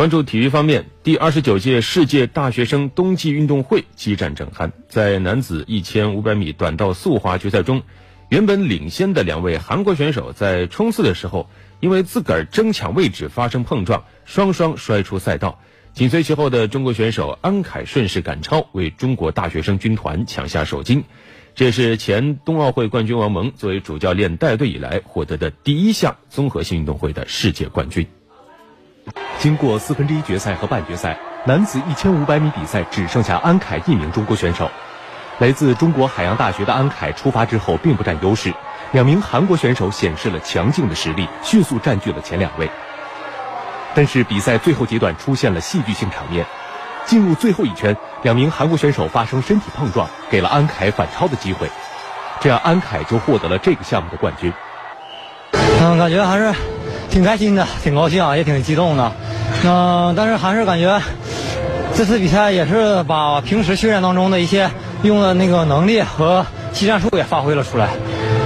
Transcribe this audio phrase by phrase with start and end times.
[0.00, 7.82] 关注体育方面，第二十九届世界大学生冬季运动会激战正酣，在男子一千五百米短道速滑决赛中，
[8.30, 11.50] 原本领先的两位韩国选手在冲刺的时候，
[11.80, 15.60] 因为自个儿争抢位置发生碰撞，双双摔出赛道。
[15.92, 21.04] 紧随其后的中国选手安凯顺势赶超，为中国大学生军团抢下首金。
[21.54, 28.06] 这也是前冬奥会冠军王蒙作为主教练带队以来获得的第一项综合性运动会的世界冠军。
[29.40, 34.70] 经过四分之一决赛和半决赛，男子一千五百米比赛只剩下安凯一名中国选手。
[35.38, 38.52] 来自中国海洋大学的安凯出发之后并不占优势，
[38.92, 42.70] 两名韩国选手显示了强劲的实力，迅速占据了前两位。
[43.94, 46.44] 但是比赛最后阶段出现了戏剧性场面，
[47.06, 51.70] 进入最后一圈，两名韩国选手发生身体碰撞，给了安凯反超的机会，
[52.40, 54.52] 这样安凯就获得了这个项目的冠军。
[55.80, 56.52] 嗯，感觉还是。
[57.10, 59.12] 挺开心的，挺高兴啊，也挺激动的。
[59.64, 61.00] 嗯， 但是还是感觉
[61.94, 64.70] 这次比赛也是把平时训练当中的一些
[65.02, 67.88] 用的那个能力和技战术也发挥了出来。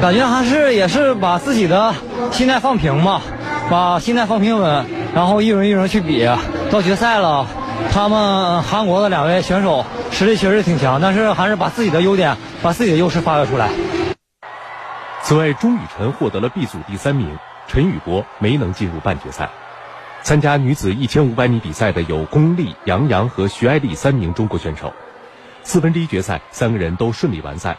[0.00, 1.94] 感觉还是也是把自己的
[2.30, 3.20] 心态放平嘛，
[3.68, 6.26] 把心态放平稳，然后一轮一轮去比。
[6.70, 7.46] 到决赛了，
[7.92, 13.68] 他们韩国的两位选手实力确实挺强，但是还是把自己的优点、把自己的优势发挥出来。
[15.22, 17.36] 此外，钟雨辰获得了 B 组第三名。
[17.68, 19.48] 陈雨博没能进入半决赛。
[20.22, 24.92] 参加女子一千五百米比赛的有龚丽、杨洋和徐爱丽三名中国选手。
[25.62, 27.76] 四分之一决赛，三个人都顺利完赛。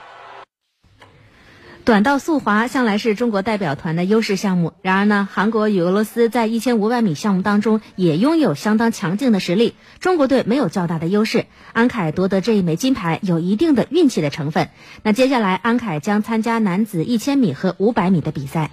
[1.84, 11.46] 短道速滑向来是中国代表团的优势项目，然而呢，韩国与俄罗斯在一千五百米项目当中也拥有相当强劲的实力，中国队没有较大的优势。
[11.74, 14.70] 安凯夺得这一枚金牌有一定的运气的成分。
[15.04, 18.70] 那接下来，安凯将参加男子一千米和五百米的比赛。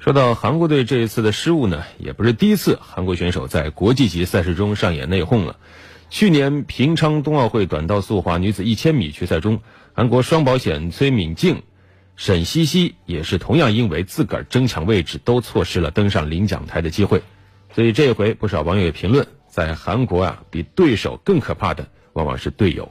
[0.00, 5.56] 说到韩国队这一次的失误呢，也不是第一次韩国选手在国际级赛事中上演内讧了。
[6.08, 9.60] 去年平昌冬奥会短道速滑女子一千米决赛中，
[9.92, 11.62] 韩国双保险崔敏静、
[12.16, 17.22] 沈西西也是同样因为自个儿争抢位置，都错失了登上领奖台的机会。
[17.74, 22.90] 所以这回，不少网友也评论，在韩国啊，比对手更可怕的往往是队友。